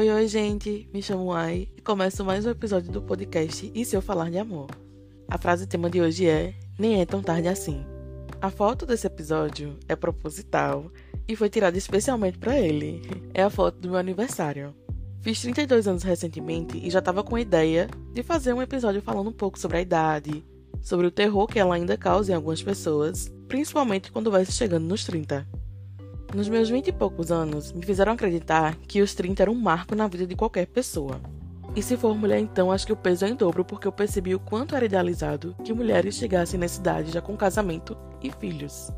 [0.00, 0.88] Oi, oi, gente.
[0.94, 4.38] Me chamo Ai e começo mais um episódio do podcast E se eu falar de
[4.38, 4.70] amor?
[5.28, 7.84] A frase tema de hoje é: Nem é tão tarde assim.
[8.40, 10.90] A foto desse episódio é proposital
[11.28, 13.02] e foi tirada especialmente para ele.
[13.34, 14.74] É a foto do meu aniversário.
[15.20, 19.28] Fiz 32 anos recentemente e já tava com a ideia de fazer um episódio falando
[19.28, 20.42] um pouco sobre a idade,
[20.80, 24.86] sobre o terror que ela ainda causa em algumas pessoas, principalmente quando vai se chegando
[24.86, 25.46] nos 30.
[26.34, 29.96] Nos meus 20 e poucos anos, me fizeram acreditar que os 30 eram um marco
[29.96, 31.20] na vida de qualquer pessoa.
[31.74, 34.32] E se for mulher, então acho que o peso é em dobro, porque eu percebi
[34.32, 38.92] o quanto era idealizado que mulheres chegassem nessa idade já com casamento e filhos.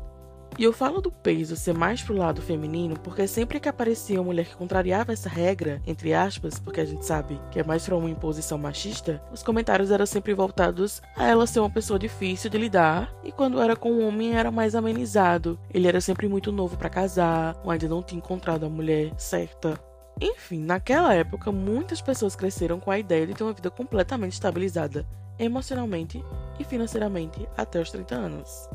[0.57, 4.25] E eu falo do peso ser mais pro lado feminino porque sempre que aparecia uma
[4.25, 7.95] mulher que contrariava essa regra, entre aspas, porque a gente sabe que é mais pra
[7.95, 12.57] uma imposição machista, os comentários eram sempre voltados a ela ser uma pessoa difícil de
[12.57, 15.59] lidar e quando era com um homem era mais amenizado.
[15.73, 19.79] Ele era sempre muito novo para casar, ou ainda não tinha encontrado a mulher certa.
[20.21, 25.05] Enfim, naquela época, muitas pessoas cresceram com a ideia de ter uma vida completamente estabilizada,
[25.39, 26.23] emocionalmente
[26.59, 28.69] e financeiramente, até os 30 anos.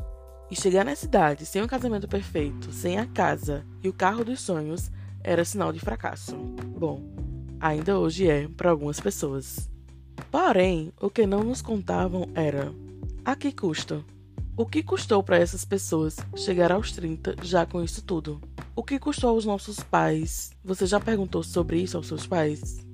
[0.51, 4.41] E chegar na cidade sem um casamento perfeito, sem a casa e o carro dos
[4.41, 4.91] sonhos
[5.23, 6.35] era sinal de fracasso.
[6.35, 7.03] Bom,
[7.59, 9.69] ainda hoje é para algumas pessoas.
[10.31, 12.73] Porém, o que não nos contavam era:
[13.23, 14.03] a que custo?
[14.57, 18.41] O que custou para essas pessoas chegar aos 30 já com isso tudo?
[18.75, 20.51] O que custou aos nossos pais?
[20.63, 22.88] Você já perguntou sobre isso aos seus pais?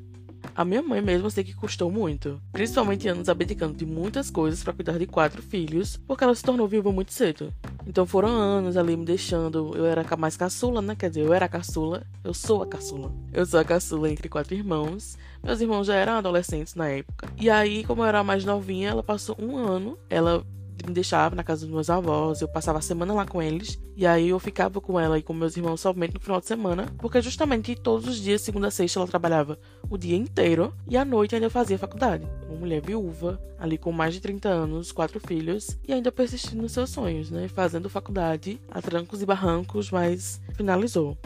[0.55, 4.71] A minha mãe mesmo sei que custou muito, principalmente anos abdicando de muitas coisas para
[4.71, 7.53] cuidar de quatro filhos, porque ela se tornou viúva muito cedo.
[7.85, 9.73] Então foram anos ali me deixando.
[9.75, 10.95] Eu era mais caçula, né?
[10.95, 12.03] Quer dizer, eu era caçula.
[12.23, 13.11] Eu sou a caçula.
[13.33, 15.17] Eu sou a caçula entre quatro irmãos.
[15.43, 17.29] Meus irmãos já eram adolescentes na época.
[17.37, 19.99] E aí, como eu era mais novinha, ela passou um ano.
[20.09, 20.41] Ela
[20.85, 24.05] me deixava na casa dos meus avós, eu passava a semana lá com eles, e
[24.05, 27.21] aí eu ficava com ela e com meus irmãos somente no final de semana, porque
[27.21, 29.57] justamente todos os dias, segunda a sexta, ela trabalhava
[29.89, 32.27] o dia inteiro e à noite ainda fazia faculdade.
[32.49, 36.71] Uma mulher viúva, ali com mais de 30 anos, quatro filhos, e ainda persistindo nos
[36.71, 37.47] seus sonhos, né?
[37.47, 41.17] Fazendo faculdade a trancos e barrancos, mas finalizou.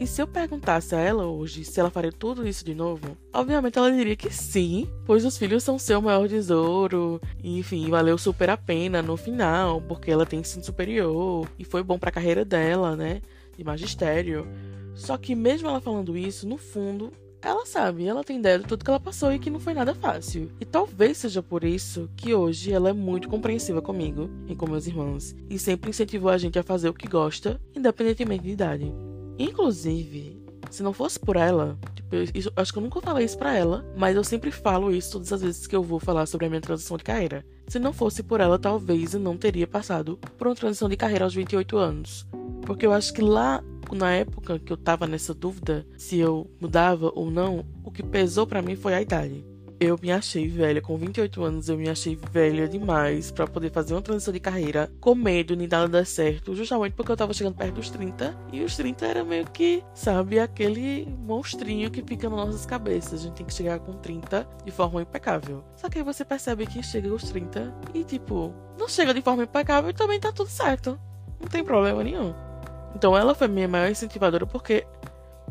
[0.00, 3.78] E se eu perguntasse a ela hoje se ela faria tudo isso de novo, obviamente
[3.78, 8.50] ela diria que sim, pois os filhos são seu maior tesouro, e, enfim, valeu super
[8.50, 12.44] a pena no final, porque ela tem ensino superior e foi bom para a carreira
[12.44, 13.22] dela, né,
[13.56, 14.48] de magistério.
[14.94, 18.84] Só que mesmo ela falando isso, no fundo, ela sabe, ela tem ideia de tudo
[18.84, 20.50] que ela passou e que não foi nada fácil.
[20.60, 24.88] E talvez seja por isso que hoje ela é muito compreensiva comigo e com meus
[24.88, 29.13] irmãos, e sempre incentivou a gente a fazer o que gosta, independentemente de idade.
[29.38, 33.54] Inclusive, se não fosse por ela, tipo, eu, acho que eu nunca falei isso pra
[33.56, 36.48] ela, mas eu sempre falo isso todas as vezes que eu vou falar sobre a
[36.48, 37.44] minha transição de carreira.
[37.66, 41.24] Se não fosse por ela, talvez eu não teria passado por uma transição de carreira
[41.24, 42.26] aos 28 anos.
[42.62, 43.62] Porque eu acho que lá,
[43.92, 48.46] na época que eu tava nessa dúvida se eu mudava ou não, o que pesou
[48.46, 49.44] para mim foi a idade
[49.84, 50.80] eu me achei velha.
[50.80, 54.90] Com 28 anos, eu me achei velha demais para poder fazer uma transição de carreira
[55.00, 58.62] com medo de nada dar certo, justamente porque eu tava chegando perto dos 30 e
[58.62, 63.20] os 30 era meio que, sabe, aquele monstrinho que fica nas nossas cabeças.
[63.20, 65.64] A gente tem que chegar com 30 de forma impecável.
[65.76, 69.44] Só que aí você percebe que chega aos 30 e, tipo, não chega de forma
[69.44, 70.98] impecável e também tá tudo certo.
[71.40, 72.34] Não tem problema nenhum.
[72.94, 74.86] Então ela foi minha maior incentivadora porque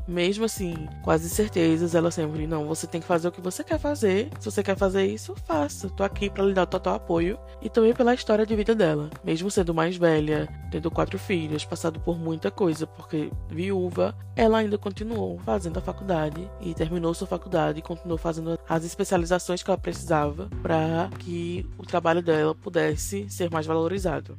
[0.08, 3.80] mesmo assim, quase certezas, ela sempre, não, você tem que fazer o que você quer
[3.80, 4.30] fazer.
[4.40, 5.90] Se você quer fazer isso, faça.
[5.90, 9.10] Tô aqui para lhe dar total apoio e também pela história de vida dela.
[9.24, 14.78] Mesmo sendo mais velha, tendo quatro filhos, passado por muita coisa, porque viúva, ela ainda
[14.78, 19.78] continuou fazendo a faculdade e terminou sua faculdade e continuou fazendo as especializações que ela
[19.78, 24.38] precisava para que o trabalho dela pudesse ser mais valorizado.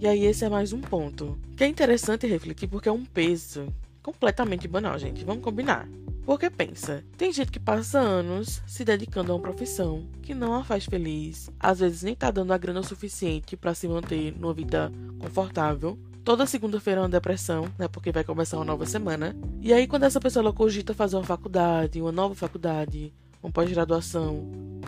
[0.00, 3.72] E aí esse é mais um ponto que é interessante refletir porque é um peso
[4.04, 5.24] completamente banal, gente.
[5.24, 5.88] Vamos combinar.
[6.24, 10.64] Porque pensa, tem gente que passa anos se dedicando a uma profissão que não a
[10.64, 14.92] faz feliz, às vezes nem tá dando a grana suficiente para se manter numa vida
[15.18, 15.98] confortável.
[16.22, 17.88] Toda segunda-feira é uma depressão, né?
[17.88, 19.36] Porque vai começar uma nova semana.
[19.60, 23.12] E aí, quando essa pessoa cogita fazer uma faculdade, uma nova faculdade,
[23.42, 24.36] uma pós-graduação,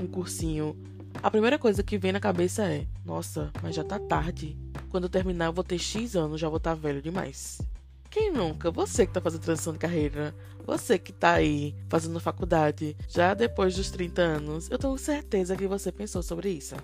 [0.01, 0.75] um cursinho,
[1.23, 4.57] a primeira coisa que vem na cabeça é: nossa, mas já tá tarde.
[4.89, 7.61] Quando eu terminar, eu vou ter X anos, já vou estar tá velho demais.
[8.17, 8.71] Quem nunca?
[8.71, 10.35] Você que tá fazendo transição de carreira,
[10.65, 15.67] você que tá aí fazendo faculdade já depois dos 30 anos, eu tenho certeza que
[15.67, 16.75] você pensou sobre isso.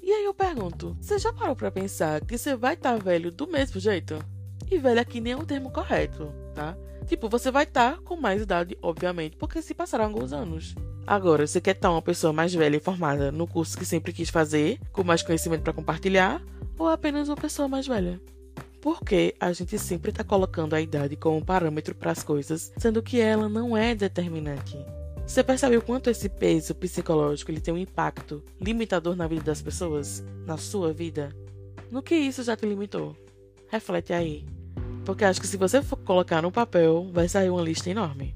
[0.00, 3.32] E aí eu pergunto, você já parou para pensar que você vai estar tá velho
[3.32, 4.24] do mesmo jeito?
[4.70, 6.78] E velho aqui nem é o termo correto, tá?
[7.08, 10.76] Tipo, você vai estar tá com mais idade, obviamente, porque se passaram alguns anos.
[11.04, 14.12] Agora, você quer estar tá uma pessoa mais velha e formada no curso que sempre
[14.12, 16.40] quis fazer, com mais conhecimento para compartilhar,
[16.78, 18.20] ou apenas uma pessoa mais velha?
[18.80, 23.20] Porque a gente sempre está colocando a idade como parâmetro para as coisas, sendo que
[23.20, 24.78] ela não é determinante.
[25.26, 29.60] Você percebe o quanto esse peso psicológico ele tem um impacto limitador na vida das
[29.60, 30.24] pessoas?
[30.46, 31.36] Na sua vida?
[31.90, 33.14] No que isso já te limitou?
[33.68, 34.46] Reflete aí.
[35.04, 38.34] Porque acho que se você for colocar no papel, vai sair uma lista enorme.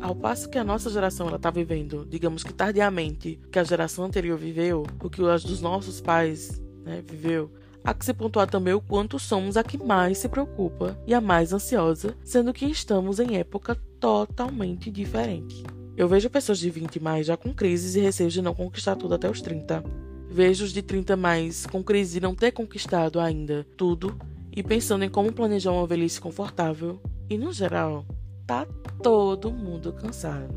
[0.00, 4.36] Ao passo que a nossa geração está vivendo, digamos que tardiamente, que a geração anterior
[4.38, 7.50] viveu, o que as dos nossos pais né, viveu,
[7.86, 11.20] há que se pontuar também o quanto somos a que mais se preocupa e a
[11.20, 15.62] mais ansiosa, sendo que estamos em época totalmente diferente.
[15.96, 19.14] Eu vejo pessoas de 20 mais já com crises e receios de não conquistar tudo
[19.14, 19.84] até os 30.
[20.28, 24.18] Vejo os de 30 mais com crise de não ter conquistado ainda tudo
[24.54, 27.00] e pensando em como planejar uma velhice confortável.
[27.30, 28.04] E no geral,
[28.46, 28.66] tá
[29.00, 30.54] todo mundo cansado.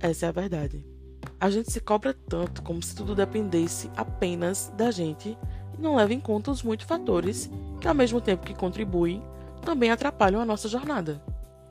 [0.00, 0.84] Essa é a verdade.
[1.38, 5.36] A gente se cobra tanto como se tudo dependesse apenas da gente
[5.78, 7.50] e não leva em conta os muitos fatores
[7.80, 9.22] que, ao mesmo tempo que contribuem,
[9.64, 11.20] também atrapalham a nossa jornada.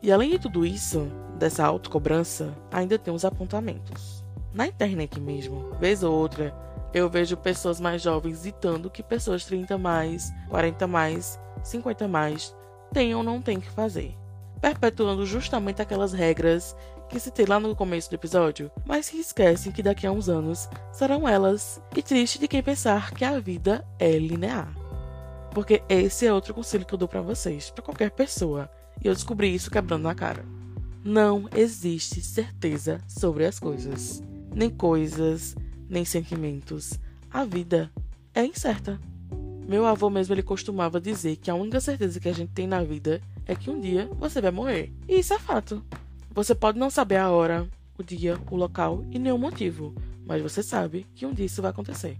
[0.02, 1.08] E além de tudo isso,
[1.38, 4.24] dessa autocobrança, ainda tem os apontamentos.
[4.54, 6.54] Na internet mesmo, vez ou outra,
[6.94, 12.56] eu vejo pessoas mais jovens ditando que pessoas 30 mais, 40 mais, 50 mais
[12.92, 14.16] têm ou não têm que fazer,
[14.62, 16.76] perpetuando justamente aquelas regras
[17.14, 20.68] que citei lá no começo do episódio, mas que esquecem que daqui a uns anos
[20.92, 24.76] serão elas, e triste de quem pensar que a vida é linear.
[25.52, 28.68] Porque esse é outro conselho que eu dou para vocês, para qualquer pessoa,
[29.00, 30.44] e eu descobri isso quebrando na cara.
[31.04, 35.56] Não existe certeza sobre as coisas, nem coisas,
[35.88, 37.00] nem sentimentos.
[37.30, 37.92] A vida
[38.34, 39.00] é incerta.
[39.68, 42.84] Meu avô mesmo ele costumava dizer que a única certeza que a gente tem na
[42.84, 44.92] vida é que um dia você vai morrer.
[45.08, 45.86] E isso é fato.
[46.34, 49.94] Você pode não saber a hora, o dia, o local e nenhum motivo,
[50.26, 52.18] mas você sabe que um dia isso vai acontecer.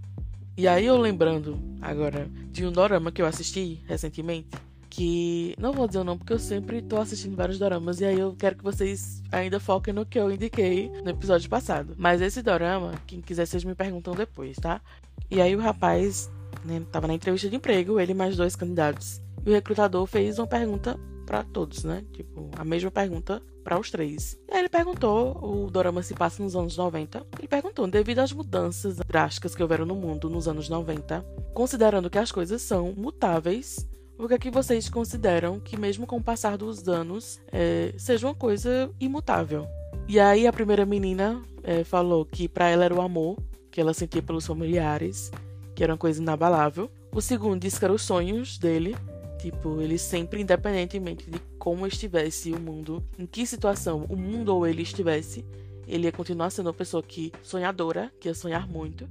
[0.56, 4.50] E aí eu lembrando agora de um dorama que eu assisti recentemente,
[4.88, 8.20] que não vou dizer o nome porque eu sempre tô assistindo vários doramas e aí
[8.20, 11.96] eu quero que vocês ainda foquem no que eu indiquei no episódio passado.
[11.98, 14.80] Mas esse dorama, quem quiser vocês me perguntam depois, tá?
[15.28, 16.30] E aí o rapaz
[16.64, 19.20] né, tava na entrevista de emprego, ele mais dois candidatos.
[19.44, 22.04] E o recrutador fez uma pergunta para todos, né?
[22.12, 24.38] Tipo, a mesma pergunta para os três.
[24.48, 27.26] E aí ele perguntou, o dorama se passa nos anos 90.
[27.38, 31.24] Ele perguntou, devido às mudanças drásticas que houveram no mundo nos anos 90,
[31.54, 33.88] considerando que as coisas são mutáveis,
[34.18, 38.26] o que é que vocês consideram que mesmo com o passar dos anos é, seja
[38.26, 39.66] uma coisa imutável?
[40.06, 43.36] E aí a primeira menina é, falou que para ela era o amor
[43.70, 45.32] que ela sentia pelos familiares
[45.74, 46.90] que era uma coisa inabalável.
[47.12, 48.96] O segundo disse que eram os sonhos dele.
[49.44, 54.66] Tipo, ele sempre, independentemente de como estivesse o mundo, em que situação o mundo ou
[54.66, 55.44] ele estivesse,
[55.86, 59.06] ele ia continuar sendo uma pessoa que sonhadora, que ia sonhar muito.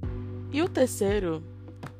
[0.52, 1.40] E o terceiro,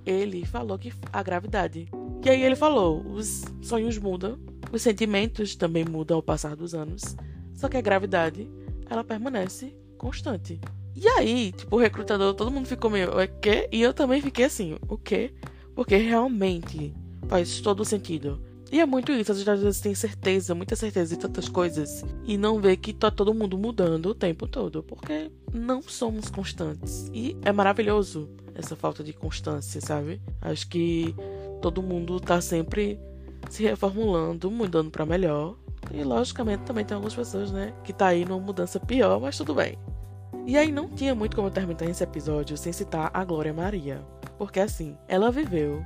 [0.04, 1.86] ele falou que a gravidade.
[2.24, 4.36] E aí ele falou, os sonhos mudam,
[4.72, 7.14] os sentimentos também mudam ao passar dos anos,
[7.54, 8.50] só que a gravidade,
[8.90, 10.60] ela permanece constante.
[10.96, 13.68] E aí, tipo, o recrutador, todo mundo ficou meio, o quê?
[13.70, 15.32] E eu também fiquei assim, o quê?
[15.72, 16.92] Porque realmente
[17.28, 18.40] faz todo sentido.
[18.72, 22.60] E é muito isso, às vezes tem certeza, muita certeza de tantas coisas e não
[22.60, 27.08] vê que tá todo mundo mudando o tempo todo, porque não somos constantes.
[27.14, 30.20] E é maravilhoso essa falta de constância, sabe?
[30.40, 31.14] Acho que
[31.62, 32.98] todo mundo tá sempre
[33.48, 35.56] se reformulando, mudando para melhor.
[35.92, 39.54] E logicamente também tem algumas pessoas, né, que tá aí numa mudança pior, mas tudo
[39.54, 39.78] bem.
[40.46, 44.04] E aí não tinha muito como terminar esse episódio sem citar a Glória Maria.
[44.36, 45.82] Porque assim, ela viveu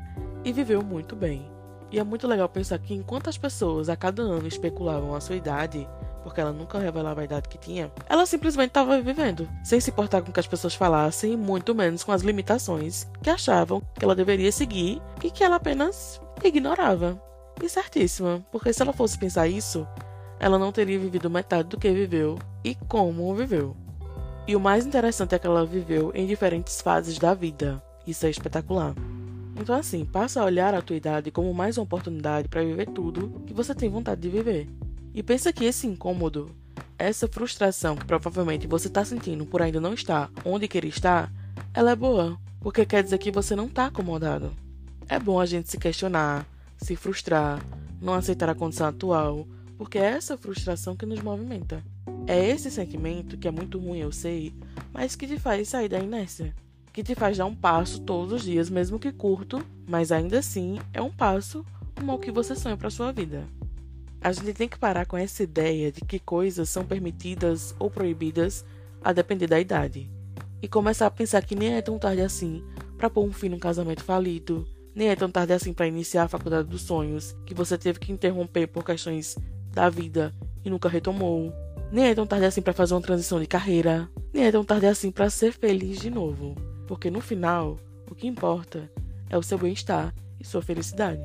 [0.48, 1.46] e viveu muito bem.
[1.90, 5.36] E é muito legal pensar que enquanto as pessoas a cada ano especulavam a sua
[5.36, 5.86] idade,
[6.22, 10.22] porque ela nunca revelava a idade que tinha, ela simplesmente estava vivendo, sem se importar
[10.22, 14.14] com o que as pessoas falassem, muito menos com as limitações que achavam que ela
[14.14, 17.20] deveria seguir e que ela apenas ignorava.
[17.62, 19.86] E certíssima, porque se ela fosse pensar isso,
[20.38, 23.76] ela não teria vivido metade do que viveu e como viveu.
[24.46, 27.82] E o mais interessante é que ela viveu em diferentes fases da vida.
[28.06, 28.94] Isso é espetacular.
[29.60, 33.42] Então, assim, passa a olhar a tua idade como mais uma oportunidade para viver tudo
[33.44, 34.68] que você tem vontade de viver.
[35.12, 36.54] E pensa que esse incômodo,
[36.96, 41.32] essa frustração que provavelmente você está sentindo por ainda não estar onde queria estar,
[41.74, 44.52] ela é boa, porque quer dizer que você não está acomodado.
[45.08, 46.46] É bom a gente se questionar,
[46.76, 47.60] se frustrar,
[48.00, 49.46] não aceitar a condição atual,
[49.76, 51.82] porque é essa frustração que nos movimenta.
[52.26, 54.54] É esse sentimento que é muito ruim, eu sei,
[54.92, 56.54] mas que te faz sair da inércia.
[56.98, 60.80] Que te faz dar um passo todos os dias, mesmo que curto, mas ainda assim
[60.92, 61.64] é um passo
[61.96, 63.44] rumo ao que você sonha para sua vida.
[64.20, 68.64] A gente tem que parar com essa ideia de que coisas são permitidas ou proibidas
[69.00, 70.10] a depender da idade.
[70.60, 72.64] E começar a pensar que nem é tão tarde assim
[72.96, 76.28] para pôr um fim num casamento falido, Nem é tão tarde assim para iniciar a
[76.28, 79.38] faculdade dos sonhos, que você teve que interromper por questões
[79.72, 81.52] da vida e nunca retomou.
[81.92, 84.10] Nem é tão tarde assim para fazer uma transição de carreira.
[84.34, 86.56] Nem é tão tarde assim para ser feliz de novo.
[86.88, 87.78] Porque no final,
[88.10, 88.90] o que importa
[89.28, 91.20] é o seu bem-estar e sua felicidade.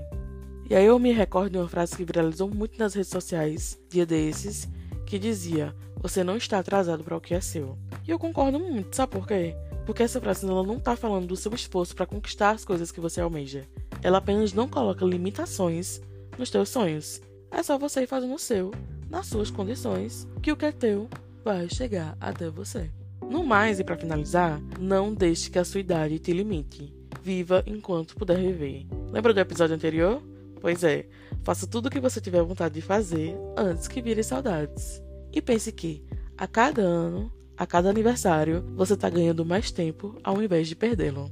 [0.70, 4.06] E aí eu me recordo de uma frase que viralizou muito nas redes sociais, dia
[4.06, 4.68] desses,
[5.06, 7.78] que dizia: Você não está atrasado para o que é seu.
[8.06, 9.56] E eu concordo muito, sabe por quê?
[9.86, 13.00] Porque essa frase ela não está falando do seu esforço para conquistar as coisas que
[13.00, 13.66] você almeja.
[14.02, 16.02] Ela apenas não coloca limitações
[16.38, 17.22] nos teus sonhos.
[17.50, 18.72] É só você ir fazendo o seu,
[19.10, 21.10] nas suas condições, que o que é teu
[21.44, 22.90] vai chegar até você.
[23.30, 26.94] No mais, e para finalizar, não deixe que a sua idade te limite.
[27.22, 28.86] Viva enquanto puder viver.
[29.12, 30.22] Lembra do episódio anterior?
[30.60, 31.08] Pois é,
[31.44, 35.02] faça tudo o que você tiver vontade de fazer antes que vire saudades.
[35.32, 36.04] E pense que,
[36.38, 41.30] a cada ano, a cada aniversário, você está ganhando mais tempo ao invés de perdê-lo.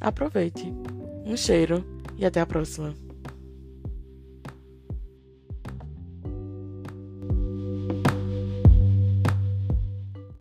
[0.00, 0.72] Aproveite.
[1.24, 1.84] Um cheiro
[2.16, 2.94] e até a próxima.